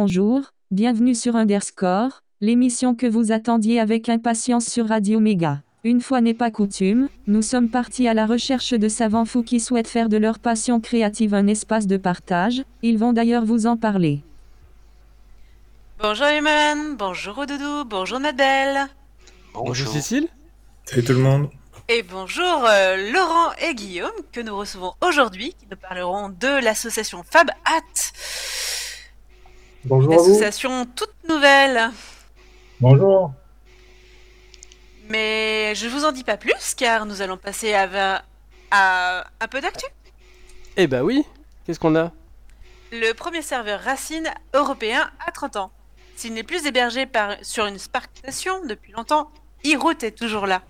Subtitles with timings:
[0.00, 5.60] bonjour, bienvenue sur Underscore, l'émission que vous attendiez avec impatience sur Radio Méga.
[5.84, 9.60] Une fois n'est pas coutume, nous sommes partis à la recherche de savants fous qui
[9.60, 13.76] souhaitent faire de leur passion créative un espace de partage, ils vont d'ailleurs vous en
[13.76, 14.22] parler.
[15.98, 18.86] Bonjour Human, bonjour Doudou, bonjour Nadel.
[19.52, 20.28] Bonjour Cécile.
[20.86, 21.50] Salut tout le monde.
[21.90, 27.22] Et bonjour euh, Laurent et Guillaume que nous recevons aujourd'hui, qui nous parleront de l'association
[27.22, 28.12] Fab Hat.
[29.84, 30.30] Bonjour Une à vous.
[30.30, 31.90] association toute nouvelle.
[32.80, 33.32] Bonjour.
[35.08, 38.22] Mais je vous en dis pas plus car nous allons passer à,
[38.70, 39.86] à un peu d'actu.
[40.76, 41.24] Eh bah oui,
[41.66, 42.12] qu'est-ce qu'on a?
[42.92, 45.72] Le premier serveur Racine européen a 30 ans.
[46.16, 49.30] S'il n'est plus hébergé par, sur une Spark Station depuis longtemps,
[49.66, 50.62] e-route est toujours là.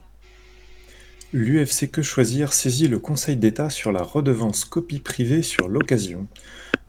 [1.33, 6.27] L'UFC Que Choisir saisit le Conseil d'État sur la redevance copie privée sur l'occasion.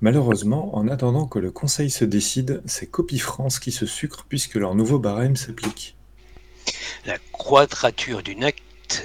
[0.02, 4.56] Malheureusement, en attendant que le Conseil se décide, c'est Copie France qui se sucre puisque
[4.56, 5.96] leur nouveau barème s'applique.
[7.06, 8.56] La quadrature du net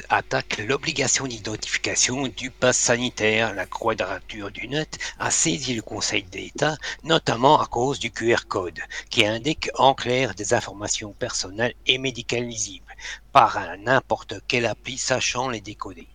[0.08, 3.54] attaque l'obligation d'identification du pass sanitaire.
[3.54, 8.80] La quadrature du net a saisi le Conseil d'État, notamment à cause du QR code,
[9.10, 12.84] qui indique en clair des informations personnelles et médicales lisibles
[13.32, 16.08] par un n'importe quelle appli sachant les décoder.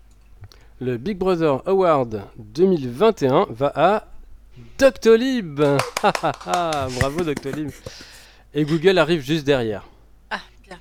[0.79, 4.10] Le Big Brother Award 2021 va à
[4.77, 5.61] Doctolib
[6.01, 7.71] Bravo Doctolib
[8.53, 9.85] Et Google arrive juste derrière.
[10.29, 10.79] Ah, bien.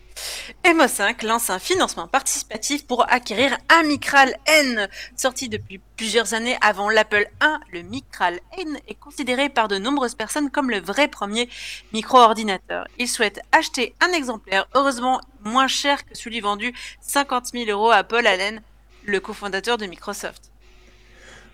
[0.65, 4.89] MO5 lance un financement participatif pour acquérir un Micral N.
[5.17, 10.15] Sorti depuis plusieurs années avant l'Apple 1, le Micral N est considéré par de nombreuses
[10.15, 11.49] personnes comme le vrai premier
[11.93, 12.87] micro-ordinateur.
[12.99, 18.05] Ils souhaitent acheter un exemplaire, heureusement moins cher que celui vendu 50 000 euros à
[18.05, 18.63] Paul Allen,
[19.05, 20.50] le cofondateur de Microsoft.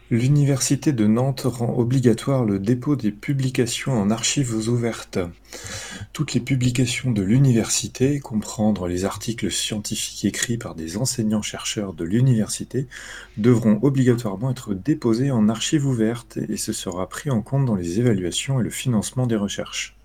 [0.08, 5.18] L'Université de Nantes rend obligatoire le dépôt des publications en archives ouvertes.
[6.12, 12.86] Toutes les publications de l'université, comprendre les articles scientifiques écrits par des enseignants-chercheurs de l'université,
[13.36, 17.98] devront obligatoirement être déposés en archives ouvertes et ce sera pris en compte dans les
[17.98, 19.95] évaluations et le financement des recherches.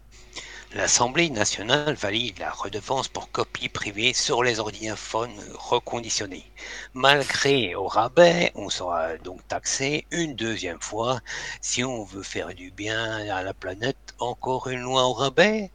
[0.74, 6.52] L'Assemblée nationale valide la redevance pour copie privée sur les ordinateurs reconditionnés.
[6.94, 11.20] Malgré au rabais, on sera donc taxé une deuxième fois
[11.62, 14.14] si on veut faire du bien à la planète.
[14.20, 15.72] Encore une loi au rabais?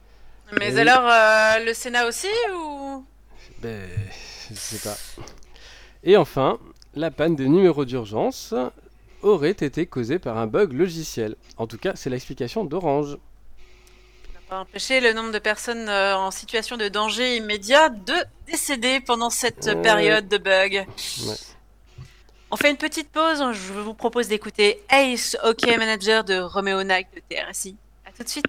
[0.51, 0.79] Mais Oui.
[0.79, 3.05] alors, euh, le Sénat aussi ou?
[3.57, 3.89] Ben,
[4.49, 5.01] je sais pas.
[6.03, 6.59] Et enfin,
[6.93, 8.53] la panne des numéros d'urgence
[9.21, 11.35] aurait été causée par un bug logiciel.
[11.57, 13.17] En tout cas, c'est l'explication d'Orange.
[14.49, 18.13] Va empêcher le nombre de personnes euh, en situation de danger immédiat de
[18.45, 19.81] décéder pendant cette Ouais.
[19.81, 20.85] période de bug.
[21.25, 21.35] Ouais.
[22.49, 23.43] On fait une petite pause.
[23.51, 27.75] Je vous propose d'écouter Ace OK Manager de Romeo Nike de TRSI.
[28.05, 28.45] À tout de suite.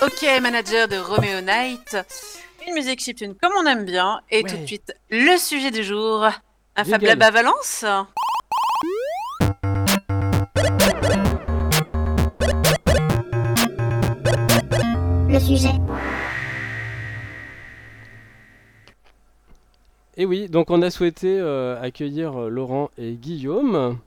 [0.00, 1.96] OK Manager de Romeo Knight.
[2.68, 4.20] Une musique chiptune comme on aime bien.
[4.30, 6.24] Et tout de suite, le sujet du jour.
[6.76, 7.84] Un Fab Lab à Valence
[15.28, 15.72] Le sujet.
[20.16, 23.98] Et oui, donc on a souhaité euh, accueillir euh, Laurent et Guillaume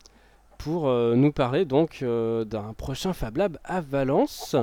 [0.57, 4.55] pour euh, nous parler donc d'un prochain Fab Lab à Valence.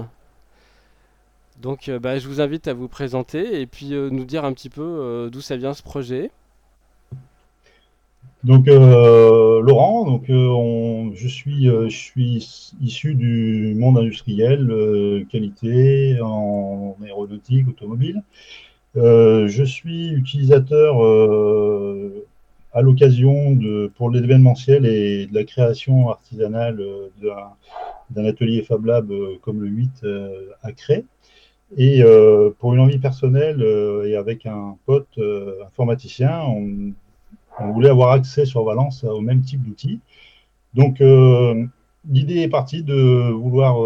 [1.60, 5.28] Donc bah, je vous invite à vous présenter et puis nous dire un petit peu
[5.32, 6.30] d'où ça vient ce projet.
[8.44, 11.68] Donc Laurent, donc je suis
[12.80, 18.22] issu du monde industriel, qualité en aéronautique, automobile.
[18.96, 22.26] Euh, je suis utilisateur euh,
[22.72, 27.08] à l'occasion de pour l'événementiel et de la création artisanale euh,
[28.10, 29.12] d'un atelier Fab Lab
[29.42, 30.06] comme le 8
[30.62, 31.04] à Cré.
[31.76, 32.02] Et
[32.58, 33.62] pour une envie personnelle
[34.06, 35.18] et avec un pote
[35.66, 36.92] informaticien, on,
[37.72, 40.00] voulait avoir accès sur Valence au même type d'outils.
[40.74, 41.00] Donc
[42.08, 43.76] l'idée est partie de vouloir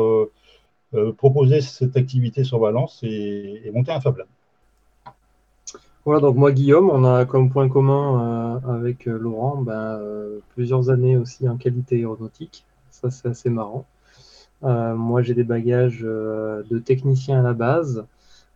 [1.17, 4.29] proposer cette activité sur Valence et, monter un Fab Lab.
[6.05, 10.41] Voilà, donc moi, Guillaume, on a comme point commun euh, avec euh, Laurent ben, euh,
[10.55, 12.65] plusieurs années aussi en qualité aéronautique.
[12.91, 13.87] Ça, c'est assez marrant.
[14.63, 18.05] Moi, j'ai des bagages de technicien à la base.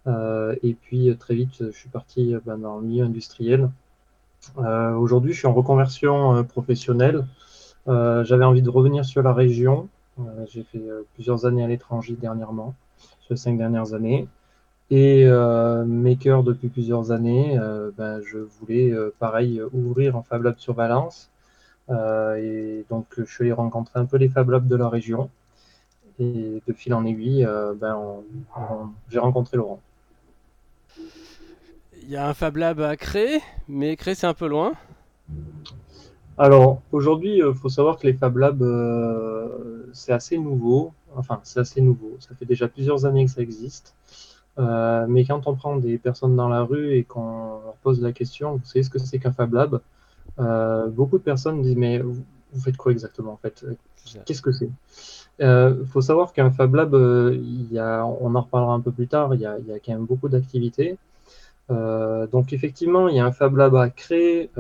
[0.07, 3.71] et puis, très vite, je suis parti ben, dans le milieu industriel.
[4.57, 7.27] Aujourd'hui, je suis en reconversion professionnelle.
[7.87, 9.89] J'avais envie de revenir sur la région.
[10.49, 10.83] j'ai fait
[11.15, 12.75] plusieurs années à l'étranger dernièrement,
[13.21, 14.29] sur les cinq dernières années.
[14.91, 20.43] Et euh, maker depuis plusieurs années, euh, ben, je voulais euh, pareil ouvrir un Fab
[20.45, 21.31] Lab sur Valence.
[21.91, 25.31] et donc je suis allé rencontrer un peu les Fab Labs de la région.
[26.19, 27.47] Et de fil en aiguille,
[27.79, 28.23] ben,
[29.11, 29.81] j'ai rencontré Laurent.
[32.03, 34.73] Il y a un Fab Lab à créer, mais créer c'est un peu loin.
[36.39, 38.65] Alors aujourd'hui, il faut savoir que les Fab Labs,
[39.93, 40.93] c'est assez nouveau.
[41.17, 42.17] Enfin, c'est assez nouveau.
[42.21, 43.95] Ça fait déjà plusieurs années que ça existe.
[44.59, 48.13] Euh, mais quand on prend des personnes dans la rue et qu'on leur pose la
[48.13, 49.81] question, vous savez ce que c'est qu'un Fab Lab
[50.39, 52.23] euh, Beaucoup de personnes disent mais vous,
[52.59, 53.65] faites quoi exactement en fait?
[54.25, 54.71] Qu'est-ce que c'est?
[55.39, 58.91] Il euh, faut savoir qu'un Fab Lab, il y a, on en reparlera un peu
[58.91, 60.97] plus tard, il y a, il y a quand même beaucoup d'activités.
[61.69, 64.51] donc effectivement, il y a un Fab Lab à créer,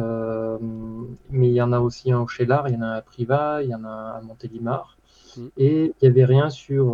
[1.31, 3.03] mais il y en a aussi un au Chélar, il y en a un à
[3.03, 4.99] Priva, il y en a un à Montélimar,
[5.37, 5.47] mm.
[5.57, 6.87] et il n'y avait rien sur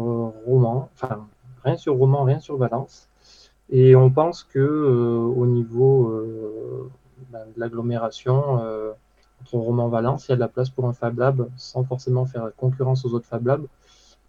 [0.47, 1.26] Roman, enfin
[1.64, 3.09] rien sur Roman, rien sur Valence.
[3.73, 6.90] Et on pense que euh, au niveau euh,
[7.30, 8.92] ben, de l'agglomération euh,
[9.40, 12.26] entre Roman Valence, il y a de la place pour un Fab Lab sans forcément
[12.26, 13.64] faire concurrence aux autres Fab Labs,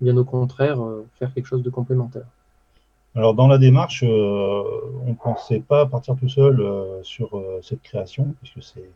[0.02, 0.80] bien au contraire
[1.20, 2.26] faire quelque chose de complémentaire.
[3.16, 6.66] Alors dans la démarche, on ne pensait pas partir tout seul
[7.04, 8.90] sur cette création, puisque c'est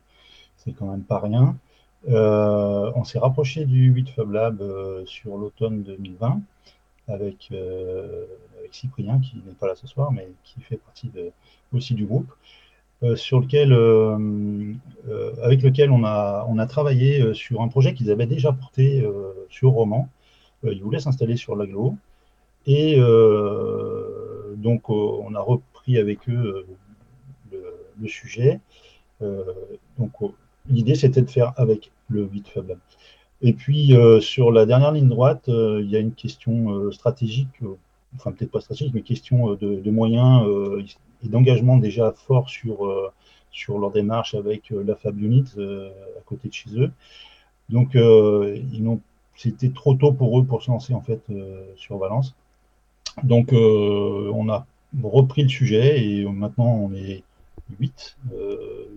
[0.56, 1.56] c'est quand même pas rien.
[2.08, 4.62] on s'est rapproché du 8 Fab Lab
[5.06, 6.40] sur l'automne 2020
[7.08, 8.24] avec, euh,
[8.70, 11.10] Cyprien, qui n'est pas là ce soir, mais qui fait partie
[11.72, 12.30] aussi du groupe.
[13.04, 14.74] Euh, sur lequel, euh,
[15.42, 19.04] avec lequel on a, on a travaillé sur un projet qu'ils avaient déjà porté
[19.50, 20.08] sur Roman.
[20.64, 21.94] Ils voulaient s'installer sur l'aglo.
[22.66, 22.96] Et
[24.56, 26.66] donc, on a repris avec eux
[27.52, 28.60] le, sujet.
[29.20, 30.12] donc,
[30.68, 32.76] l'idée, c'était de faire avec le 8 Fab
[33.40, 36.90] et puis, euh, sur la dernière ligne droite, euh, il y a une question euh,
[36.90, 37.48] stratégique,
[38.16, 40.44] enfin peut-être pas stratégique, mais question de, moyens
[41.24, 43.12] et d'engagement déjà fort sur,
[43.50, 46.90] sur leur démarche avec la Fab Unit à côté de chez eux.
[47.68, 47.96] Donc,
[49.38, 51.22] c'était trop tôt pour eux pour se lancer en fait
[51.76, 52.34] sur Valence.
[53.22, 54.66] Donc, on a
[55.02, 57.22] repris le sujet et maintenant on est
[57.78, 58.16] 8,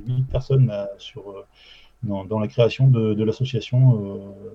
[0.07, 1.45] 8 personnes sur
[2.03, 4.53] dans, la création de, l'association euh,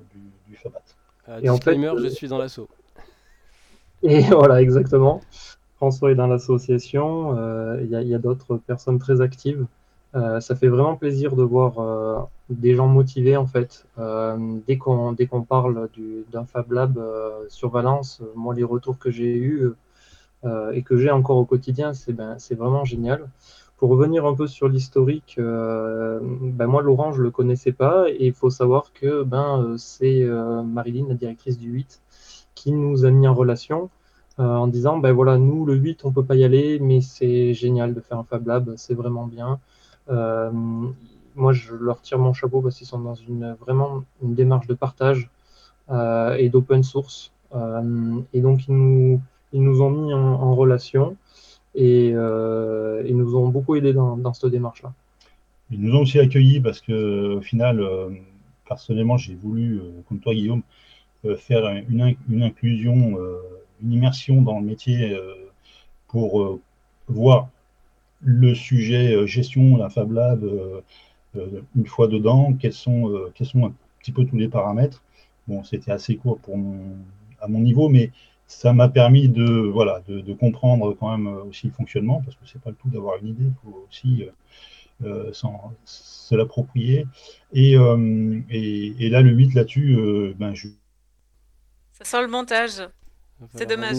[0.49, 0.81] du, FABAT.
[1.29, 2.69] Euh, et en fait, je suis dans l'assaut.
[4.03, 5.23] Et voilà, exactement.
[5.77, 7.37] François est dans l'association.
[7.39, 9.67] Euh, il y a, d'autres personnes très actives.
[10.41, 13.87] Ça fait vraiment plaisir de voir des gens motivés en fait.
[14.67, 15.89] dès qu'on dès qu'on parle
[16.33, 16.99] d'un Fab Lab
[17.49, 19.73] sur Valence, moi les retours que j'ai eus
[20.73, 23.29] et que j'ai encore au quotidien, c'est ben, vraiment génial.
[23.77, 28.27] Pour revenir un peu sur l'historique, euh, ben moi Laurent je le connaissais pas et
[28.27, 32.01] il faut savoir que ben euh, c'est euh, Marilyn, la directrice du 8,
[32.55, 33.91] qui nous a mis en relation
[34.39, 37.95] en disant ben voilà nous le 8 on peut pas y aller mais c'est génial
[37.95, 39.61] de faire un Fab Lab, c'est vraiment bien.
[40.09, 44.75] Moi je leur tire mon chapeau parce qu'ils sont dans une vraiment une démarche de
[44.75, 45.31] partage
[45.91, 47.33] et d'open source
[48.33, 49.21] et donc ils nous
[49.53, 51.17] Ils nous ont mis en, relation
[51.75, 54.93] et ils nous ont beaucoup aidés dans, dans cette démarche-là.
[55.71, 57.81] Ils nous ont aussi accueillis parce que au final,
[58.69, 60.63] personnellement, j'ai voulu, comme toi Guillaume,
[61.39, 63.19] faire une, une inclusion,
[63.83, 65.17] une immersion dans le métier
[66.09, 66.61] pour
[67.09, 67.49] voir
[68.27, 70.45] le sujet gestion d'un Fab Lab
[71.77, 75.03] une fois dedans, quels sont, quels sont un petit peu tous les paramètres.
[75.49, 76.59] Bon, c'était assez court pour
[77.41, 78.11] à mon niveau, mais
[78.47, 82.61] ça m'a permis de, voilà, de, comprendre quand même aussi le fonctionnement, parce que c'est
[82.61, 84.27] pas le tout d'avoir une idée, il faut aussi
[85.05, 85.31] euh,
[85.85, 87.07] se l'approprier.
[87.53, 90.69] Et, euh, et, et, là, le 8 là-dessus, euh, ben, je...
[91.93, 92.83] Ça sent le montage.
[93.55, 93.97] C'est dommage.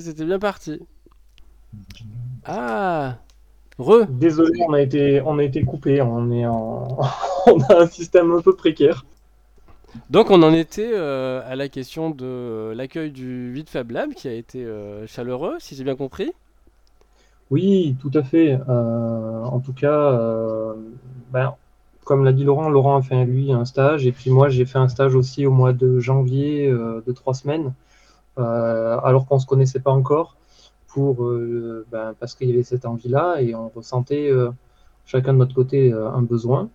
[0.00, 0.80] C'était bien parti.
[2.44, 3.16] Ah
[3.78, 6.00] Re Désolé, on a été, on a été coupé.
[6.00, 6.98] On, est en...
[7.46, 9.04] on a un système un peu précaire.
[10.10, 14.12] Donc on en était euh, à la question de euh, l'accueil du 8 Fab Lab
[14.12, 16.32] qui a été euh, chaleureux, si j'ai bien compris.
[17.50, 18.58] Oui, tout à fait.
[18.66, 20.18] en tout cas,
[21.30, 21.54] ben,
[22.04, 24.78] comme l'a dit Laurent, Laurent a fait lui un stage et puis moi j'ai fait
[24.78, 27.74] un stage aussi au mois de janvier de trois semaines,
[28.36, 30.36] alors qu'on ne se connaissait pas encore,
[30.94, 31.28] pour,
[31.90, 34.30] ben, parce qu'il y avait cette envie-là et on ressentait
[35.04, 36.70] chacun de notre côté un besoin.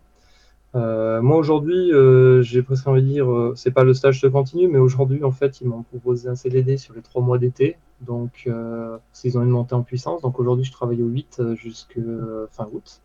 [0.75, 4.27] Euh, moi aujourd'hui, euh, j'ai presque envie de dire, euh, c'est pas le stage se
[4.27, 7.77] continue, mais aujourd'hui en fait ils m'ont proposé un CDD sur les trois mois d'été,
[8.01, 8.47] donc
[9.23, 10.21] ils ont une montée en puissance.
[10.21, 12.01] Donc aujourd'hui je travaille au 8 jusqu'à
[12.51, 13.01] fin août,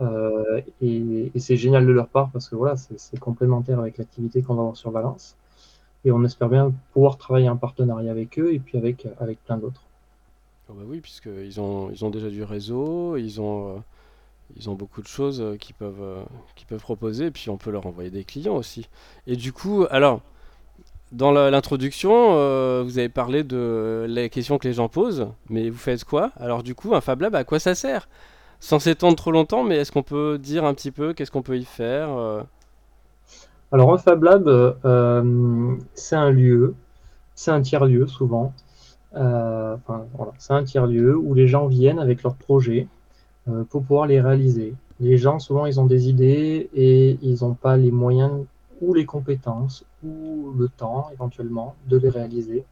[0.00, 0.62] mhm.
[0.80, 4.62] et, c'est génial de leur part parce que voilà c'est complémentaire avec l'activité qu'on va
[4.62, 5.36] avoir sur Valence,
[6.06, 9.58] et on espère bien pouvoir travailler en partenariat avec eux et puis avec avec plein
[9.58, 9.89] d'autres.
[10.70, 13.82] Oh bah oui, puisqu'ils ont ils ont déjà du réseau, ils ont
[14.56, 16.22] ils ont beaucoup de choses euh, qu'ils peuvent, euh,
[16.68, 18.88] peuvent proposer, et puis on peut leur envoyer des clients aussi.
[19.26, 20.20] Et du coup, alors,
[21.12, 25.78] dans l'introduction, euh, vous avez parlé de la question que les gens posent, mais vous
[25.78, 26.30] faites quoi?
[26.36, 28.08] Alors du coup, un Fab Lab, à quoi ça sert?
[28.60, 31.58] Sans s'étendre trop longtemps, mais est-ce qu'on peut dire un petit peu qu'est-ce qu'on peut
[31.58, 32.10] y faire
[33.72, 34.44] Alors un Fab Lab,
[35.94, 36.74] c'est un lieu,
[37.34, 38.52] c'est un tiers-lieu souvent.
[39.12, 42.88] Voilà, c'est un tiers-lieu où les gens viennent avec leurs projets,
[43.48, 44.74] euh, pour pouvoir les réaliser.
[45.00, 48.32] Les gens, souvent, ils ont des idées et ils n'ont pas les moyens
[48.82, 52.64] ou les compétences ou le temps, éventuellement, de les réaliser.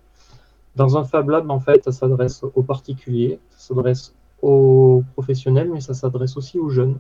[0.77, 5.81] Dans un Fab Lab, en fait, ça s'adresse aux particuliers, ça s'adresse aux professionnels, mais
[5.81, 6.99] ça s'adresse aussi aux jeunes.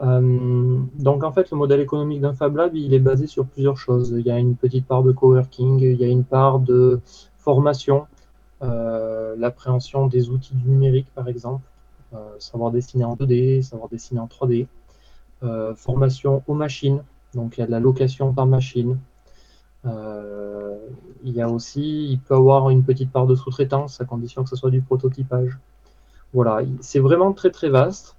[0.00, 3.76] Euh, donc en fait, le modèle économique d'un Fab Lab, il est basé sur plusieurs
[3.76, 4.14] choses.
[4.16, 7.00] Il y a une petite part de coworking, il y a une part de
[7.36, 8.17] formation, euh,
[8.60, 11.62] l'appréhension des outils du numérique par exemple,
[12.14, 14.66] euh, savoir dessiner en 2D, savoir dessiner en 3D,
[15.42, 17.02] euh, formation aux machines,
[17.34, 18.98] donc il y a de la location par machine.
[19.84, 20.78] Euh,
[21.22, 24.48] il y a aussi, il peut avoir une petite part de sous-traitance à condition que
[24.48, 25.58] ce soit du prototypage.
[26.32, 28.16] Voilà, c'est vraiment très très vaste.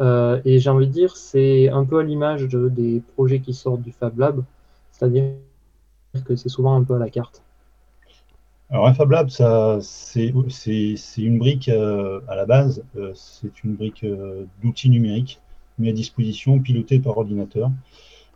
[0.00, 3.92] et j'ai envie de dire, c'est un peu à l'image des projets qui sortent du
[3.92, 4.44] Fab Lab,
[4.92, 5.34] c'est-à-dire
[6.24, 7.42] que c'est souvent un peu à la carte.
[8.72, 10.32] Alors un Fab Lab, c'est
[11.18, 15.42] une brique euh, à la base, euh, c'est une brique euh, d'outils numériques
[15.78, 17.70] mis à disposition, pilotée par ordinateur.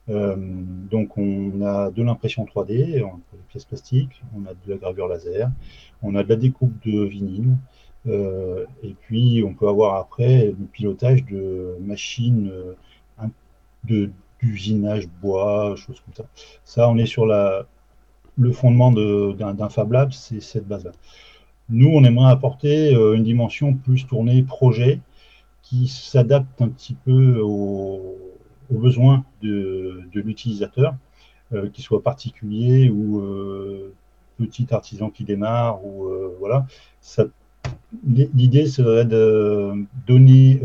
[0.08, 4.76] donc on a de l'impression 3D, on a des pièces plastiques, on a de la
[4.76, 5.50] gravure laser,
[6.02, 7.56] on a de la découpe de vinyle,
[8.06, 12.52] et puis on peut avoir après le pilotage de machines
[14.40, 16.24] d'usinage bois, choses comme ça.
[16.64, 17.66] Ça, on est sur la,
[18.38, 20.92] le fondement d'un Fab Lab, c'est cette base-là.
[21.68, 25.00] Nous, on aimerait apporter euh, une dimension plus tournée projet
[25.62, 28.16] qui s'adapte un petit peu aux,
[28.70, 30.94] besoins de, l'utilisateur,
[31.52, 33.92] euh, qu'il soit particulier ou euh,
[34.38, 35.84] petit artisan qui démarre.
[35.84, 36.66] Ou, voilà.
[38.04, 39.72] L'idée serait de
[40.06, 40.60] donner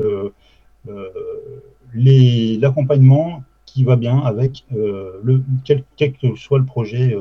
[1.96, 7.16] l'accompagnement qui va bien avec le, quel, que soit le projet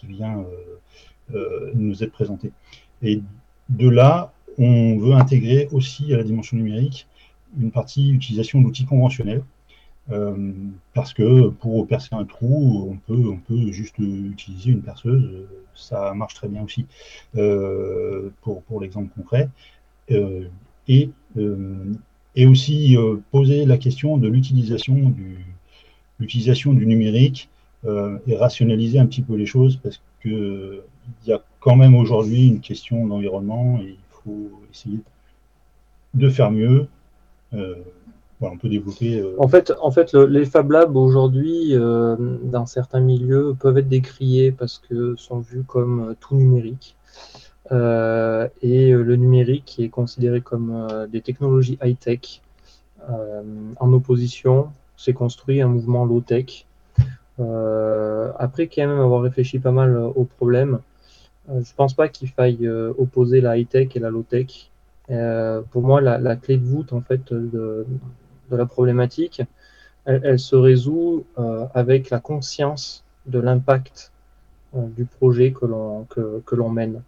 [0.00, 2.52] qui vient euh, euh, nous être présenté.
[3.02, 3.22] Et
[3.68, 7.06] de là, on veut intégrer aussi à la dimension numérique
[7.58, 9.42] une partie utilisation d'outils conventionnels.
[10.10, 10.52] Euh,
[10.92, 16.12] parce que pour percer un trou, on peut, on peut juste utiliser une perceuse, ça
[16.12, 16.86] marche très bien aussi
[18.42, 19.48] pour, pour l'exemple concret.
[20.88, 21.10] et,
[22.36, 22.96] et aussi
[23.30, 27.48] poser la question de l'utilisation du, numérique
[27.86, 30.80] euh, et rationaliser un petit peu les choses parce qu'il
[31.26, 35.00] y a quand même aujourd'hui une question d'environnement et il faut essayer
[36.14, 36.86] de faire mieux.
[37.52, 37.74] Euh,
[38.40, 39.20] on peut développer.
[39.20, 44.52] Euh, en fait, en fait les Fab Labs aujourd'hui, dans certains milieux, peuvent être décriés
[44.52, 46.96] parce que sont vus comme tout numérique.
[47.70, 52.40] Et le numérique qui est considéré comme des technologies high-tech.
[53.08, 56.66] en opposition, c'est construit un mouvement low-tech.
[57.38, 60.80] après quand même avoir réfléchi pas mal au problème,
[61.48, 64.70] je ne pense pas qu'il faille opposer la high-tech et la low-tech.
[65.70, 67.86] pour moi, la, clé de voûte en fait de,
[68.50, 69.42] la problématique,
[70.04, 74.12] elle, se résout euh, avec la conscience de l'impact
[74.76, 77.02] euh, du projet que l'on que, que l'on mène.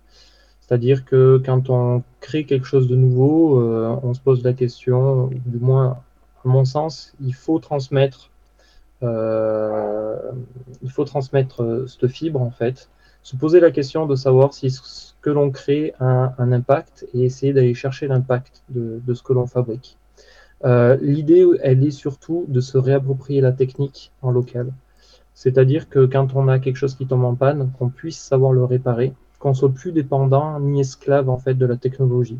[0.66, 5.30] C'est-à-dire que quand on crée quelque chose de nouveau, euh, on se pose la question,
[5.46, 5.98] du moins
[6.44, 8.30] à mon sens, il faut transmettre,
[9.02, 12.88] il faut transmettre cette fibre en fait,
[13.26, 17.24] se poser la question de savoir si ce que l'on crée a un, impact et
[17.24, 19.98] essayer d'aller chercher l'impact de, ce que l'on fabrique.
[20.64, 24.72] Euh, l'idée, elle est surtout de se réapproprier la technique en local.
[25.34, 28.64] C'est-à-dire que quand on a quelque chose qui tombe en panne, qu'on puisse savoir le
[28.64, 32.38] réparer, qu'on soit plus dépendant ni esclave en fait de la technologie.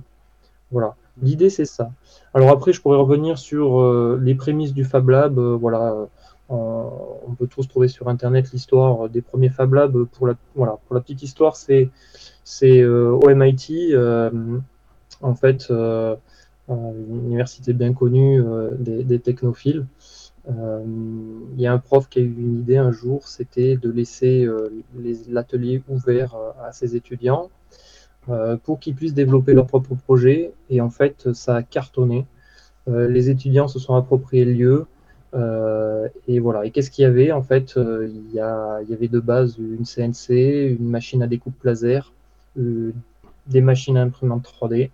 [0.71, 0.95] Voilà.
[1.23, 1.91] L'idée c'est ça.
[2.35, 5.39] Alors après, je pourrais revenir sur euh, les prémices du Fab Lab.
[5.39, 6.07] Euh, voilà,
[6.49, 10.05] on, peut tous trouver sur internet l'histoire des premiers Fab Labs.
[10.05, 11.91] Pour la, voilà, pour la petite histoire, c'est
[12.45, 13.95] c'est au MIT.
[15.23, 15.73] en fait,
[16.69, 19.87] une université bien connue euh, des, technophiles.
[20.49, 20.85] Euh,
[21.55, 24.45] il y a un prof qui a eu une idée un jour, c'était de laisser
[24.45, 24.71] euh,
[25.29, 27.51] l'atelier ouvert à ses étudiants
[28.65, 30.53] pour qu'ils puissent développer leur propre projet.
[30.69, 32.27] Et en fait, ça a cartonné.
[32.89, 34.87] les étudiants se sont appropriés le lieu.
[36.27, 36.67] et voilà.
[36.67, 37.31] Et qu'est-ce qu'il y avait?
[37.31, 42.13] En fait, il, y avait de base une CNC, une machine à découpe laser,
[42.57, 44.91] des machines à imprimante 3D,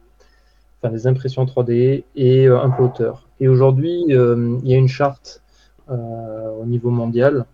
[0.91, 3.13] des impressions 3D et euh, un plotter.
[3.41, 5.42] Et aujourd'hui, euh, il y a une charte euh,
[5.89, 7.47] au niveau mondial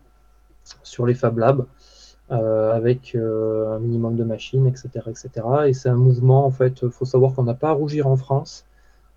[0.83, 1.65] sur les Fab Labs.
[2.31, 4.89] avec un minimum de machines, etc.
[5.09, 5.31] etc.
[5.67, 8.17] Et c'est un mouvement, en fait, il faut savoir qu'on n'a pas à rougir en
[8.17, 8.67] France.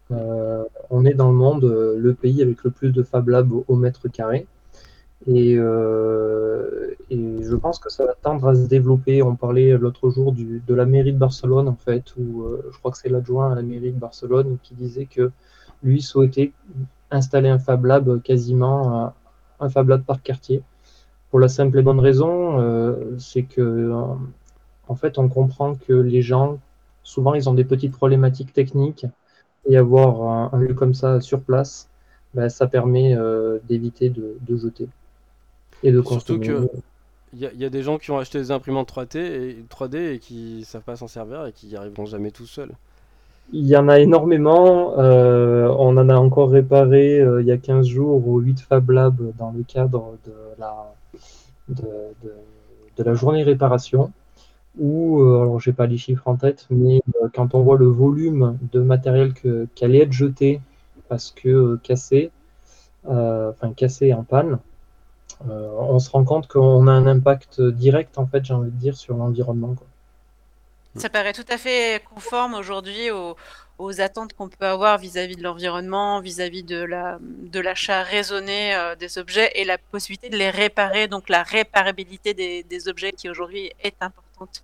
[0.10, 1.66] on est dans le monde
[1.98, 4.48] le pays avec le plus de Fab Labs au mètre carré.
[5.28, 9.22] Et, euh, et, je pense que ça va tendre à se développer.
[9.22, 12.78] On parlait l'autre jour du, de la mairie de Barcelone, en fait, où euh, je
[12.80, 15.32] crois que c'est l'adjoint à la mairie de Barcelone qui disait que
[15.84, 16.54] lui souhaitait
[17.12, 19.10] installer un Fab Lab quasiment, euh,
[19.60, 20.62] un Fab Lab par quartier.
[21.30, 23.92] Pour la simple et bonne raison, euh, c'est que,
[24.88, 26.60] en fait, on comprend que les gens,
[27.04, 29.06] souvent, ils ont des petites problématiques techniques
[29.70, 31.88] et avoir un, lieu comme ça sur place,
[32.34, 33.16] ben, ça permet
[33.68, 34.90] d'éviter de, de jeter
[35.84, 36.70] et de Surtout que
[37.34, 40.66] il y, a des gens qui ont acheté des imprimantes 3D et, 3D et qui
[40.66, 42.72] savent pas s'en servir et qui n'y arriveront jamais tout seuls.
[43.54, 44.98] Il y en a énormément.
[44.98, 48.90] Euh, on en a encore réparé euh, il y a 15 jours au 8 Fab
[48.90, 50.94] Lab dans le cadre de la,
[51.70, 54.12] de, la journée réparation.
[54.80, 57.02] Où, euh, alors j'ai pas les chiffres en tête, mais
[57.34, 60.62] quand on voit le volume de matériel que, qui allait être jeté
[61.10, 62.32] parce que cassé,
[63.06, 64.60] enfin cassé en panne,
[65.50, 68.76] euh, on se rend compte qu'on a un impact direct, en fait, j'ai envie de
[68.76, 69.76] dire, sur l'environnement.
[70.96, 76.20] Ça paraît tout à fait conforme aujourd'hui aux, attentes qu'on peut avoir vis-à-vis de l'environnement,
[76.20, 81.08] vis-à-vis de la de l'achat raisonné euh, des objets et la possibilité de les réparer,
[81.08, 84.64] donc la réparabilité des, objets qui aujourd'hui est importante.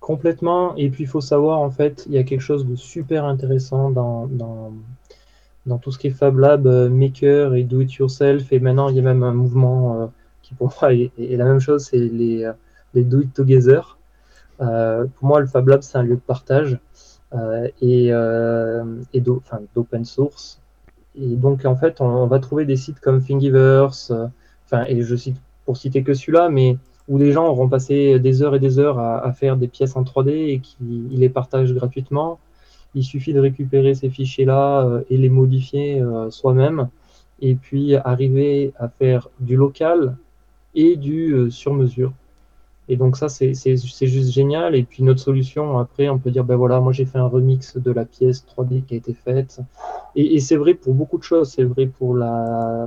[0.00, 0.74] Complètement.
[0.76, 3.90] Et puis il faut savoir, en fait, il y a quelque chose de super intéressant
[3.90, 8.52] dans tout ce qui est Fab Lab, euh, Maker et Do It Yourself.
[8.52, 10.06] Et maintenant, il y a même un mouvement euh,
[10.42, 12.50] qui, pour moi, est, la même chose c'est les,
[12.94, 13.98] Do It Together.
[14.58, 16.78] Pour moi, le Fab Lab, c'est un lieu de partage
[17.80, 20.60] et, et d'open source.
[21.16, 24.12] Et donc, en fait, on, va trouver des sites comme Thingiverse,
[24.88, 26.76] et je cite pour citer que celui-là, mais
[27.08, 30.02] où les gens auront passé des heures et des heures à, faire des pièces en
[30.02, 32.38] 3D et qui les partagent gratuitement.
[32.94, 36.88] Il suffit de récupérer ces fichiers-là euh, et les modifier euh, soi-même,
[37.40, 40.16] et puis arriver à faire du local
[40.76, 42.12] et du euh, sur-mesure.
[42.88, 44.74] Et donc ça, c'est juste génial.
[44.74, 47.76] Et puis notre solution, après, on peut dire, ben voilà, moi j'ai fait un remix
[47.78, 49.60] de la pièce 3D qui a été faite.
[50.16, 51.50] Et, c'est vrai pour beaucoup de choses.
[51.50, 52.86] C'est vrai pour la,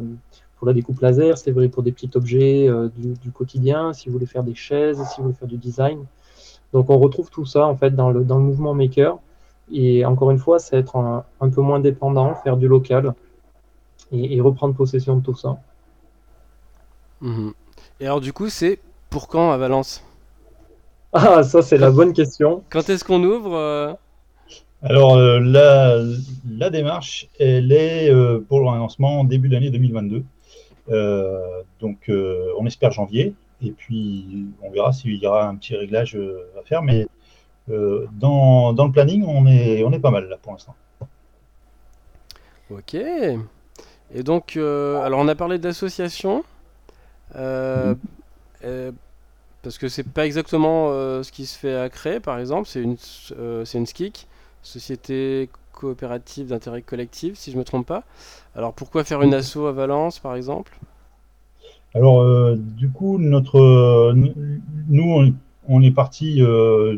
[0.57, 4.13] pour la découpe laser, c'est vrai pour des petits objets du, du, quotidien, si vous
[4.13, 6.05] voulez faire des chaises, si vous voulez faire du design.
[6.73, 9.17] Donc on retrouve tout ça en fait dans le, dans le mouvement Maker.
[9.71, 13.13] Et encore une fois, c'est être un, peu moins dépendant, faire du local
[14.11, 15.57] et, reprendre possession de tout ça.
[17.21, 17.53] Mhm.
[17.99, 18.79] Et alors du coup, c'est
[19.17, 20.03] pour quand à Valence
[21.11, 22.63] Ah, ça c'est la bonne question.
[22.69, 23.91] Quand est-ce qu'on ouvre euh
[24.83, 26.03] Alors euh, la,
[26.47, 30.23] la, démarche, elle est euh, pour un lancement début d'année 2022.
[31.79, 32.11] donc
[32.59, 33.33] on espère janvier.
[33.63, 36.15] Et puis on verra s'il y aura un petit réglage
[36.55, 36.83] à faire.
[36.83, 37.07] Mais
[37.67, 40.75] dans, dans, le planning, on est, on est pas mal là pour l'instant.
[42.69, 42.93] Ok.
[42.93, 46.43] Et donc, alors on a parlé d'association.
[47.33, 47.97] Mhm.
[49.61, 50.89] Parce que c'est pas exactement
[51.23, 52.67] ce qui se fait à créer, par exemple.
[52.67, 54.27] C'est une, c'est une SKIC,
[54.61, 58.03] Société coopérative d'intérêt collectif, si je me trompe pas.
[58.55, 60.77] Alors pourquoi faire une asso à Valence, par exemple?
[61.93, 64.13] Alors, euh, du coup, notre, euh,
[64.89, 65.33] nous,
[65.67, 66.97] on, est parti euh,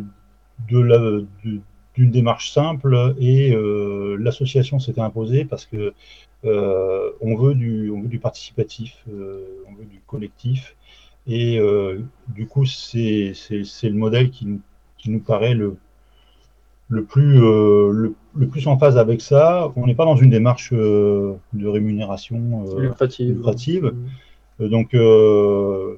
[0.67, 1.62] d'une
[1.98, 3.56] démarche simple et
[4.17, 5.93] l'association s'était imposée parce que
[6.43, 10.76] on veut du, on veut du participatif, on veut du collectif.
[11.29, 11.59] Et
[12.27, 13.33] du coup, c'est
[13.83, 14.47] le modèle qui
[14.97, 15.77] qui nous paraît le
[16.89, 19.71] le plus, euh, le, plus en phase avec ça.
[19.75, 23.93] On n'est pas dans une démarche euh, de rémunération euh, lucrative.
[24.59, 24.89] donc,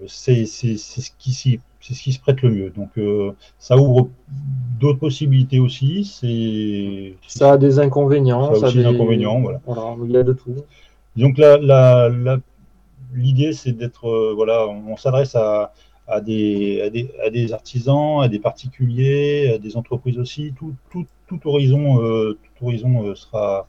[0.08, 2.70] c'est ce, qui, ce qui se prête le mieux.
[2.72, 2.90] Donc,
[3.58, 4.10] ça ouvre
[4.80, 7.16] d'autres possibilités aussi.
[7.26, 8.54] Ça a des inconvénients.
[8.56, 9.62] Ça a des inconvénients, voilà.
[10.04, 10.56] Il y a de tout.
[11.16, 12.10] Donc, la,
[13.14, 14.34] l'idée, c'est d'être.
[14.36, 15.36] voilà, on s'adresse
[16.12, 20.54] à des, artisans, à des particuliers, à des entreprises aussi.
[20.58, 20.76] Tout,
[21.46, 23.68] horizon, euh, euh, sera.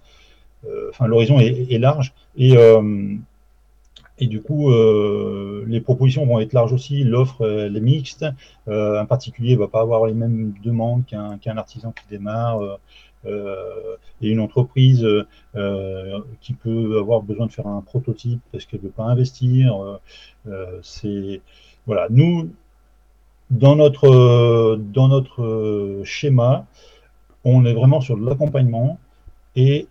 [0.66, 2.12] Euh, enfin, l'horizon est, large.
[2.36, 2.54] Et,
[4.18, 4.70] et du coup,
[5.66, 7.04] les propositions vont être larges aussi.
[7.04, 8.24] L'offre, elle est mixte.
[8.66, 12.78] un particulier ne va pas avoir les mêmes demandes qu'un artisan qui démarre.
[13.26, 15.06] Et une entreprise
[16.40, 20.00] qui peut avoir besoin de faire un prototype parce qu'elle ne veut pas investir.
[20.82, 21.40] c'est
[21.86, 22.50] voilà, nous,
[23.50, 26.66] dans notre, dans notre schéma,
[27.44, 28.98] on est vraiment sur de l'accompagnement
[29.56, 29.86] et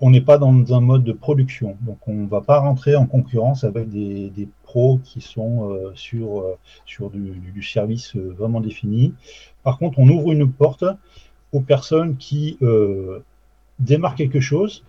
[0.00, 1.76] on n'est pas dans un mode de production.
[1.82, 6.40] Donc on ne va pas rentrer en concurrence avec des, pros qui sont euh, sur,
[6.40, 9.14] euh, sur du, service euh, vraiment défini.
[9.62, 10.84] Par contre, on ouvre une porte
[11.54, 12.58] aux personnes qui
[13.78, 14.84] démarrent quelque chose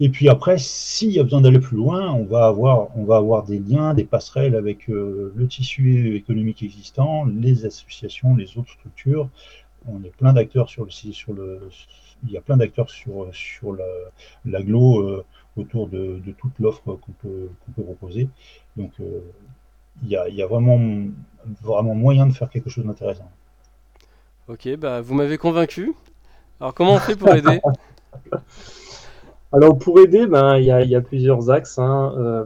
[0.00, 3.16] et puis après, s'il y a besoin d'aller plus loin, on va avoir, on va
[3.16, 8.70] avoir des liens, des passerelles avec euh, le tissu économique existant, les associations, les autres
[8.70, 9.28] structures.
[9.88, 11.68] On est plein d'acteurs sur le sur le,
[12.24, 13.76] il y a plein d'acteurs sur sur
[14.44, 15.24] l'aglo euh,
[15.56, 18.28] autour de, toute l'offre qu'on peut, peut proposer.
[18.76, 19.20] Donc euh,
[20.04, 20.80] il, y a, il y a vraiment
[21.62, 23.30] vraiment moyen de faire quelque chose d'intéressant.
[24.48, 25.94] Ok, bah vous m'avez convaincu.
[26.58, 27.60] Alors comment on fait pour aider
[29.52, 31.78] Alors pour aider, ben il y, a, plusieurs axes.
[31.78, 32.14] Hein.
[32.16, 32.44] Euh,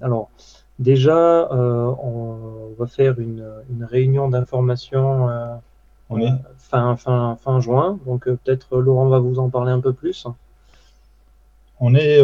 [0.00, 0.30] alors
[0.80, 3.44] déjà, euh, on va faire une,
[3.80, 5.54] réunion d'information euh,
[6.58, 8.00] fin, fin, fin juin.
[8.06, 10.26] Donc peut-être Laurent va vous en parler un peu plus.
[11.78, 12.20] On est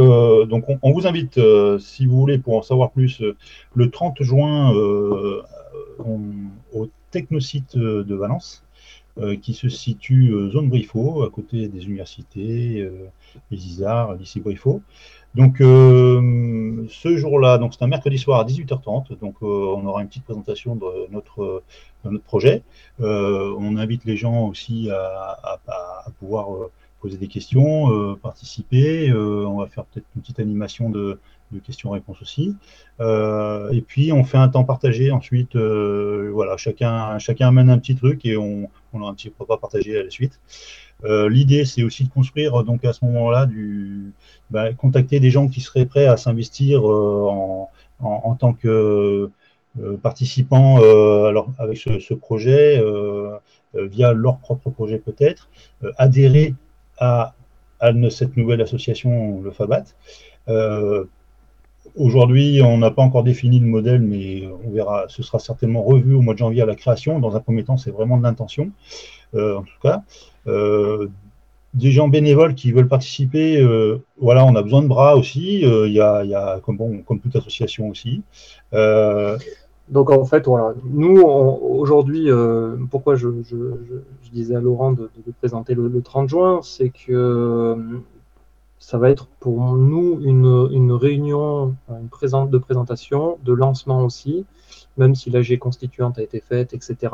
[0.48, 1.38] donc on, vous invite,
[1.79, 3.22] si vous voulez, pour en savoir plus,
[3.74, 4.72] le 30 juin
[6.00, 8.64] au Technosite de Valence.
[9.42, 12.88] Qui se situe zone Brifo, à côté des universités,
[13.51, 14.83] les ISAR, lycée Briffaut.
[15.35, 20.03] Donc euh, ce jour-là, donc c'est un mercredi soir à 18h30, donc euh, on aura
[20.03, 21.62] une petite présentation de notre,
[22.25, 22.62] projet.
[23.01, 25.59] Euh, on invite les gens aussi à,
[26.18, 26.49] pouvoir
[27.01, 29.12] poser des questions, participer.
[29.12, 31.20] on va faire peut-être une petite animation de,
[31.59, 32.57] questions-réponses aussi.
[33.01, 35.57] et puis on fait un temps partagé ensuite.
[35.57, 39.99] voilà, chacun, chacun amène un petit truc et on, on a un petit repas partagé
[39.99, 40.41] à la suite.
[41.05, 44.13] Euh, l'idée, c'est aussi de construire, donc à ce moment-là, du,
[44.51, 47.67] bah, contacter des gens qui seraient prêts à s'investir euh,
[48.01, 49.31] en, tant que
[49.81, 52.83] euh, participants alors, avec ce, projet,
[53.75, 55.49] via leur propre projet peut-être,
[55.97, 56.55] adhérer
[56.99, 57.35] à,
[58.11, 59.85] cette nouvelle association, le FABAT.
[61.96, 66.14] Aujourd'hui, on n'a pas encore défini le modèle, mais on verra, ce sera certainement revu
[66.14, 67.18] au mois de janvier à la création.
[67.18, 68.70] Dans un premier temps, c'est vraiment de l'intention,
[69.35, 70.03] en tout cas.
[70.46, 71.09] Euh,
[71.72, 75.64] des gens bénévoles qui veulent participer, euh, voilà, on a besoin de bras aussi.
[75.64, 78.22] Euh, il y, a, comme, bon, comme toute association aussi.
[79.88, 82.29] Donc en fait, voilà, nous aujourd'hui,
[82.90, 83.29] pourquoi je,
[84.33, 87.76] disais à Laurent de, présenter le, 30 juin, c'est que
[88.81, 94.47] ça va être pour nous une, une réunion, une présente de présentation, de lancement aussi,
[94.97, 97.12] même si l'AG constituante a été faite, etc.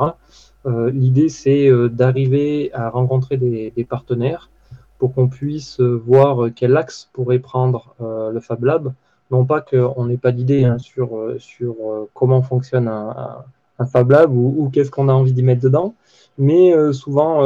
[0.65, 4.49] Euh, l'idée, c'est euh, d'arriver à rencontrer des, partenaires
[4.97, 8.93] pour qu'on puisse euh, voir quel axe pourrait prendre le Fab Lab.
[9.29, 11.75] Non pas qu'on n'ait pas d'idée hein, sur, sur
[12.13, 13.43] comment fonctionne un,
[13.91, 15.93] Fab Lab ou, qu'est-ce qu'on a envie d'y mettre dedans,
[16.37, 17.43] mais souvent,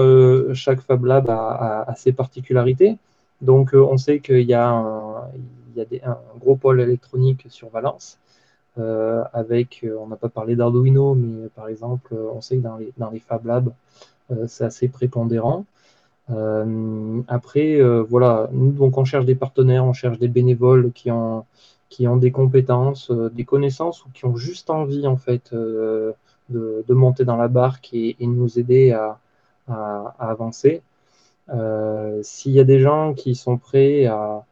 [0.53, 2.97] chaque Fab Lab a, ses particularités.
[3.41, 8.19] Donc, on sait qu'il y a, un, gros pôle électronique sur Valence.
[8.77, 12.62] Euh, avec, euh, on n'a pas parlé d'Arduino, mais par exemple, euh, on sait que
[12.62, 13.73] dans les, Fab Labs,
[14.47, 15.65] c'est assez prépondérant.
[17.27, 21.45] après, voilà, nous, donc, on cherche des partenaires, on cherche des bénévoles qui ont,
[22.17, 26.13] des compétences, des connaissances ou qui ont juste envie, en fait, de,
[26.89, 29.19] monter dans la barque et, et nous aider à
[30.17, 30.82] avancer.
[32.23, 34.45] S'il y a des gens qui sont prêts à,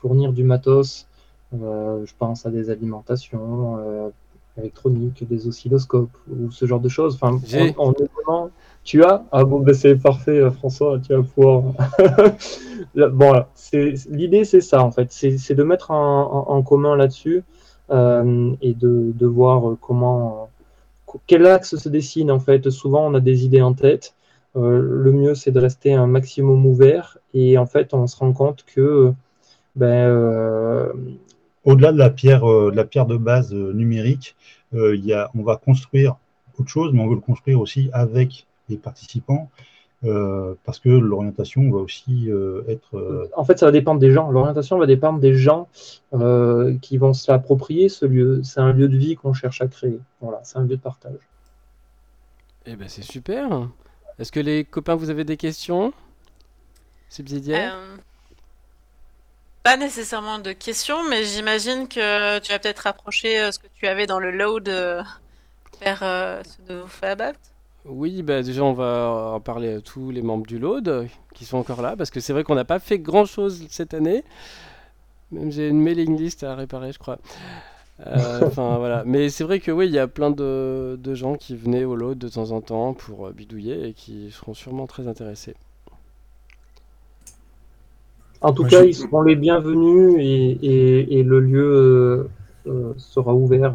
[0.00, 1.06] fournir du matos.
[1.54, 4.08] Euh, je pense à des alimentations euh,
[4.58, 7.14] électroniques, des oscilloscopes ou ce genre de choses.
[7.14, 7.38] Enfin,
[8.84, 11.62] Tu as Ah bon, ben c'est parfait, euh, François, tu vas pouvoir.
[12.94, 13.44] bon,
[14.10, 15.12] l'idée, c'est ça, en fait.
[15.12, 17.44] C'est de mettre en, commun là-dessus
[17.90, 20.48] et de, de, voir comment.
[21.26, 22.68] Quel axe se dessine, en fait.
[22.70, 24.15] Souvent, on a des idées en tête.
[24.56, 27.18] Le mieux, c'est de rester un maximum ouvert.
[27.34, 29.14] Et en fait, on se rend compte que
[29.76, 30.92] ben, euh,
[31.64, 34.34] au-delà de la pierre, euh, de la pierre de base euh, numérique,
[34.72, 36.16] il y a, on va construire
[36.58, 39.48] autre chose, mais on veut le construire aussi avec les participants.
[40.02, 42.28] parce que l'orientation va aussi
[42.68, 43.30] être.
[43.34, 44.30] En fait, ça va dépendre des gens.
[44.30, 45.68] L'orientation va dépendre des gens
[46.82, 48.42] qui vont s'approprier ce lieu.
[48.42, 49.98] C'est un lieu de vie qu'on cherche à créer.
[50.20, 51.20] Voilà, c'est un lieu de partage.
[52.66, 53.68] Eh ben, c'est super.
[54.18, 55.92] Est-ce que les copains, vous avez des questions
[57.08, 57.76] Subsidiaires
[59.66, 63.88] pas nécessairement de questions, mais j'imagine que tu vas peut-être rapprocher euh, ce que tu
[63.88, 65.02] avais dans le load euh,
[65.80, 67.32] vers euh, ce de Fabat.
[67.84, 71.56] Oui, bah déjà on va en parler à tous les membres du load qui sont
[71.56, 74.22] encore là, parce que c'est vrai qu'on n'a pas fait grand-chose cette année.
[75.32, 77.18] Même j'ai une mailing list à réparer, je crois.
[78.04, 81.56] Enfin voilà, mais c'est vrai que oui, il y a plein de, de, gens qui
[81.56, 85.54] venaient au load de temps en temps pour bidouiller et qui seront sûrement très intéressés.
[88.40, 92.28] En tout cas, ils seront les bienvenus et, le lieu
[92.66, 93.74] euh, euh, sera ouvert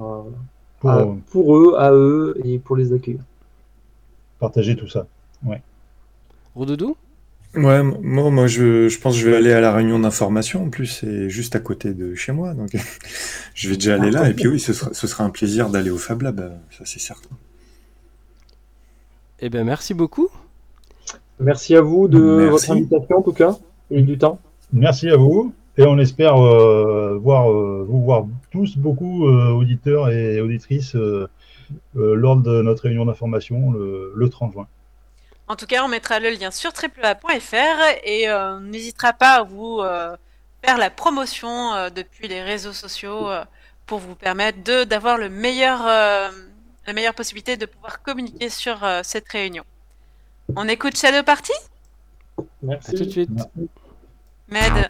[0.80, 3.22] pour, eux, à eux et pour les accueillir.
[4.40, 5.08] Partager tout ça.
[5.46, 5.62] Ouais.
[6.56, 6.96] Rodoudou
[7.56, 10.66] Ouais, moi, moi je, pense que je vais aller à la réunion d'information.
[10.66, 12.54] En plus, c'est juste à côté de chez moi.
[12.54, 12.70] Donc,
[13.54, 14.30] je vais déjà aller là.
[14.30, 16.58] Et puis, oui, ce sera, ce sera un plaisir d'aller au Fab Lab.
[16.72, 17.36] Ça, c'est certain.
[19.40, 20.30] Eh bien, merci beaucoup.
[21.40, 23.58] Merci à vous de votre invitation, en tout cas,
[23.90, 24.40] et du temps.
[24.72, 30.10] Merci à vous et on espère euh, voir, euh, vous voir tous beaucoup, euh, auditeurs
[30.10, 30.96] et auditrices,
[31.96, 34.68] lors de notre réunion d'information le, 30 juin.
[35.52, 39.82] En tout cas, on mettra le lien sur triplea.fr et on n'hésitera pas à vous
[40.64, 43.28] faire la promotion depuis les réseaux sociaux
[43.86, 49.66] pour vous permettre d'avoir le meilleur, la meilleure possibilité de pouvoir communiquer sur cette réunion.
[50.56, 51.52] On écoute Shadow Party?
[52.64, 52.96] Merci.
[52.96, 53.30] À tout de suite.
[54.48, 54.88] Med.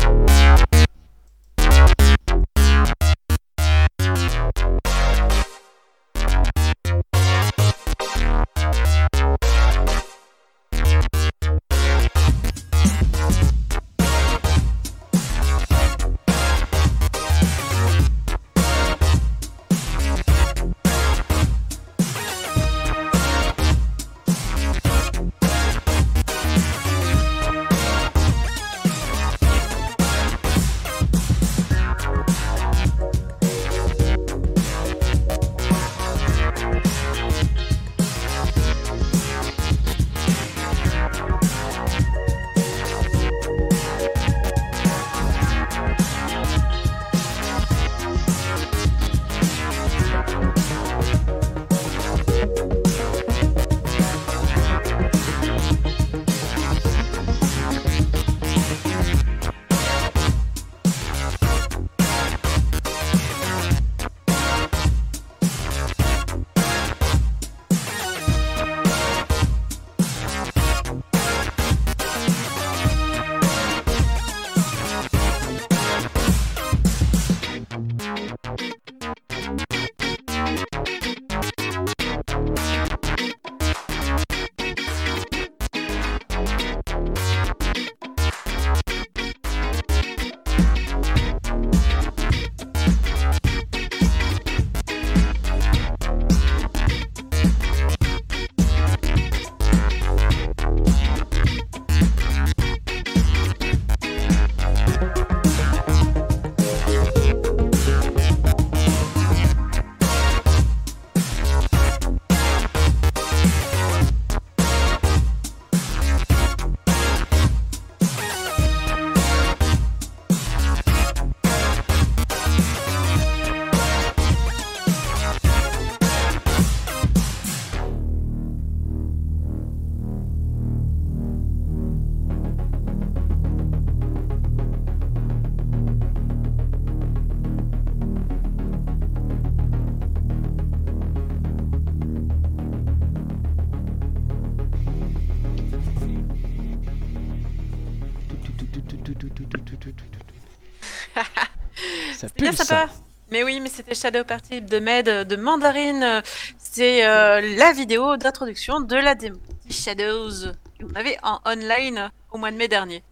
[153.81, 156.21] C'était Shadow Party de Med de Mandarine.
[156.59, 159.37] C'est euh, la vidéo d'introduction de la démo
[159.71, 163.03] Shadows qu'on avait en online au mois de mai dernier.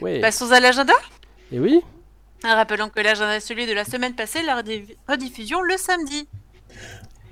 [0.00, 0.20] Oui.
[0.20, 0.94] Passons à l'agenda.
[1.52, 1.82] Et oui
[2.42, 6.26] Rappelons que l'agenda est celui de la semaine passée, la redif- rediffusion le samedi.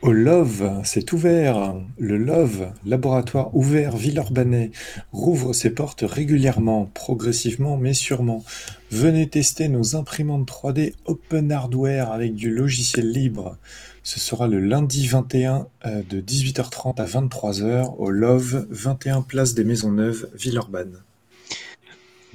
[0.03, 1.75] Au LOVE, c'est ouvert.
[1.99, 4.71] Le LOVE, laboratoire ouvert Villeurbanais,
[5.11, 8.45] rouvre ses portes régulièrement, progressivement mais sûrement.
[8.91, 13.57] Venez tester nos imprimantes 3D Open Hardware avec du logiciel libre.
[14.03, 19.65] Ce sera le lundi 21 euh, de 18h30 à 23h au LOVE, 21 place des
[19.65, 21.06] Maisons Neuves, Villeurbanne.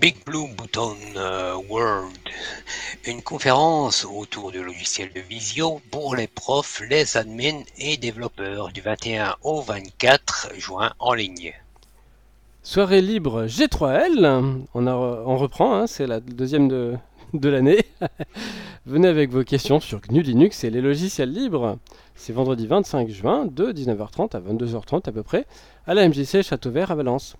[0.01, 2.17] Big Blue Button euh, World,
[3.05, 8.81] une conférence autour du logiciel de Visio pour les profs, les admins et développeurs du
[8.81, 11.53] 21 au 24 juin en ligne.
[12.63, 14.63] Soirée libre G3L.
[14.73, 16.95] On, reprend, hein, c'est la deuxième de,
[17.35, 17.85] de l'année.
[18.87, 21.77] Venez avec vos questions sur GNU Linux et les logiciels libres.
[22.15, 25.45] C'est vendredi 25 juin de 19h30 à 22h30 à peu près
[25.85, 27.37] à la MJC Château Vert à Valence.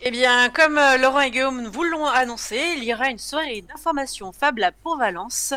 [0.00, 3.62] Eh bien, comme euh, Laurent et Guillaume vous l'ont annoncé, il y aura une soirée
[3.62, 5.54] d'information Fab Lab pour Valence.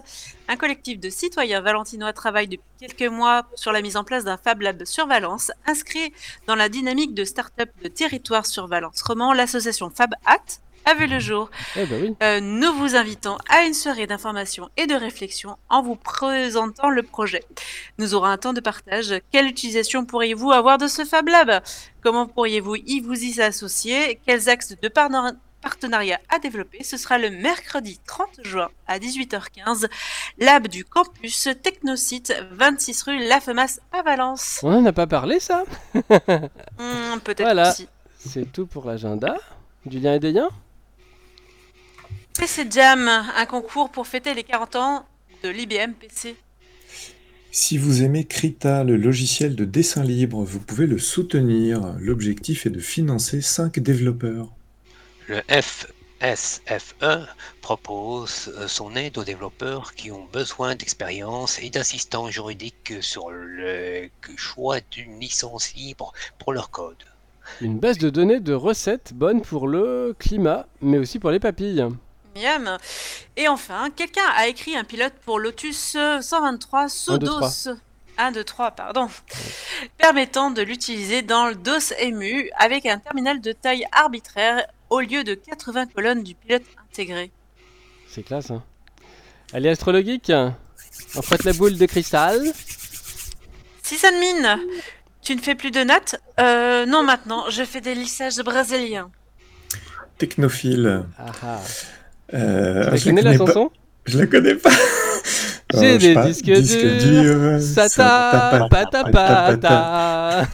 [0.47, 4.37] Un collectif de citoyens valentinois travaille depuis quelques mois sur la mise en place d'un
[4.37, 6.11] Fab Lab sur Valence, inscrit
[6.47, 9.31] dans la dynamique de start-up de territoire sur Valence Roman.
[9.31, 11.49] L'association Fab Act a vu le jour.
[11.75, 12.15] Eh ben oui.
[12.23, 17.03] Euh, nous vous invitons à une soirée d'information et de réflexion en vous présentant le
[17.03, 17.43] projet.
[17.97, 19.13] Nous aurons un temps de partage.
[19.31, 21.61] Quelle utilisation pourriez-vous avoir de ce Fab Lab?
[22.03, 24.19] Comment pourriez-vous y vous y associer?
[24.25, 24.87] Quels axes de
[25.61, 26.83] partenariat à développer?
[26.83, 29.87] Ce sera le mercredi 30 juin à 18h15,
[30.39, 34.59] Lab du campus Technosite, 26 rue La Femasse à Valence.
[34.63, 35.63] On en a pas parlé ça?
[35.93, 37.73] Hmm, Peut-être Voilà.
[38.19, 39.35] C'est tout pour l'agenda.
[39.85, 40.49] Du lien et des liens?
[42.37, 45.05] PC Jam, un concours pour fêter les 40 ans
[45.43, 46.35] de l'IBM PC.
[47.51, 51.93] Si vous aimez Krita, le logiciel de dessin libre, vous pouvez le soutenir.
[51.99, 54.47] L'objectif est de financer 5 développeurs.
[55.27, 57.27] Le FSFE
[57.61, 64.09] propose euh, son aide aux développeurs qui ont besoin d'expérience et d'assistance juridique sur le
[64.37, 67.03] choix d'une licence libre pour leur code.
[67.59, 71.85] Une base de données de recettes bonne pour le climat, mais aussi pour les papilles.
[72.35, 72.77] Miam.
[73.37, 77.69] Et enfin, quelqu'un a écrit un pilote pour Lotus euh, 123 sous Un, deux, DOS.
[78.17, 79.07] 1, 2, 3, pardon.
[79.97, 85.23] Permettant de l'utiliser dans le DOS EMU avec un terminal de taille arbitraire au lieu
[85.23, 87.31] de 80 colonnes du pilote intégré.
[88.07, 88.63] C'est classe, hein.
[89.53, 90.31] Allez, Astrologique
[91.15, 92.53] On fête la boule de cristal.
[93.83, 94.59] Sysadmin,
[95.21, 96.15] tu ne fais plus de notes?
[96.39, 99.11] Euh, non maintenant, je fais des lissages brésiliens.
[100.17, 101.05] Technophile.
[101.17, 101.59] Ah ah.
[102.33, 103.53] Euh, Tu je, connais la la connais pas.
[103.53, 103.71] chanson?
[104.05, 104.71] Je la connais pas.
[105.73, 110.47] J'ai Euh, des pas, disques disque durs, tape, pata pata.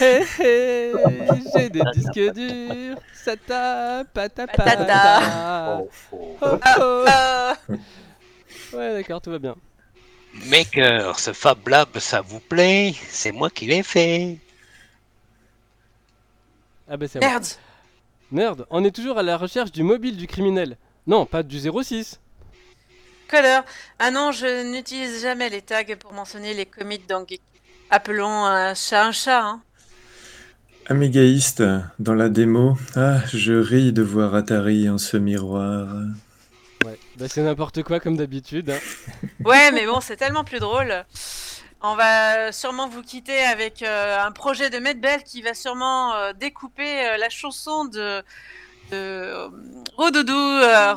[0.00, 0.92] Hé hé,
[1.54, 2.98] j'ai des disques durs.
[3.12, 4.86] Ça tape, pata Patata.
[4.86, 5.24] pata.
[5.64, 6.38] Oh, oh.
[6.42, 7.14] Oh, oh.
[8.72, 9.56] Ouais, d'accord, tout va bien.
[10.34, 12.94] Maker, ce Fab Lab, ça vous plaît?
[13.10, 14.38] C'est moi qui l'ai fait.
[16.88, 17.26] Ah bah c'est bon.
[17.26, 17.46] merde.
[18.32, 20.76] Merde, on est toujours à la recherche du mobile du criminel.
[21.06, 22.20] Non, pas du 06.
[23.28, 23.62] Color.
[23.98, 27.40] Ah non, je n'utilise jamais les tags pour mentionner les commits dans Geek.
[27.90, 29.42] Appelons un chat un chat.
[29.44, 29.62] Hein.
[30.88, 31.62] Amégaïste,
[31.98, 32.76] dans la démo.
[32.94, 35.88] Ah, je ris de voir Atari en ce miroir.
[36.84, 38.70] Ouais, bah c'est n'importe quoi comme d'habitude.
[38.70, 38.78] hein.
[39.44, 41.04] Ouais, mais bon, c'est tellement plus drôle.
[41.88, 46.32] On va sûrement vous quitter avec euh, un projet de Medbell qui va sûrement euh,
[46.32, 48.24] découper euh, la chanson de,
[48.90, 49.48] de
[49.96, 50.34] Rodoudou,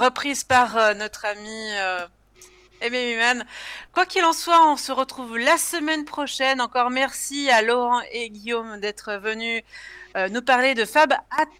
[0.04, 1.72] reprise par notre ami
[2.82, 3.46] Aimé Human.
[3.94, 6.60] Quoi qu'il en soit, on se retrouve la semaine prochaine.
[6.60, 9.62] Encore merci à Laurent et Guillaume d'être venus
[10.32, 11.14] nous parler de Fab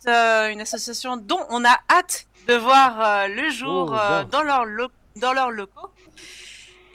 [0.08, 4.90] euh, une association dont on a hâte de voir le jour Oh, dans, leur lo-
[5.16, 5.92] leurs locaux.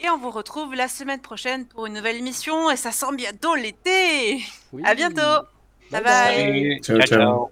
[0.04, 2.70] Et on vous retrouve la semaine prochaine pour une nouvelle émission.
[2.70, 4.44] Et ça sent bientôt l'été.
[4.74, 4.82] Oui.
[4.84, 5.46] À bientôt.
[5.90, 6.80] Bye bye.
[6.82, 7.00] ciao.
[7.00, 7.50] ciao.